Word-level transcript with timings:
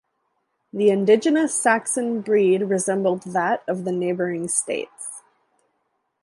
The 0.73 0.89
indigenous 0.89 1.53
Saxon 1.53 2.21
breed 2.21 2.63
resembled 2.63 3.21
that 3.33 3.61
of 3.67 3.85
the 3.85 3.91
neighbouring 3.91 4.47
states. 4.47 5.21